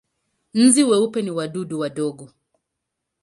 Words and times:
Nzi 0.63 0.81
weupe 0.89 1.19
ni 1.23 1.31
wadudu 1.37 1.75
wadogo. 1.81 2.25